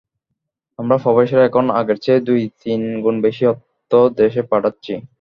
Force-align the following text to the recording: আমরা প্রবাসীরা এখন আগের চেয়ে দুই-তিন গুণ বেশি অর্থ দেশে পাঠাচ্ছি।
আমরা 0.79 0.95
প্রবাসীরা 1.03 1.43
এখন 1.49 1.65
আগের 1.79 1.97
চেয়ে 2.03 2.25
দুই-তিন 2.27 2.81
গুণ 3.03 3.15
বেশি 3.25 3.43
অর্থ 3.51 3.91
দেশে 4.19 4.41
পাঠাচ্ছি। 4.51 4.93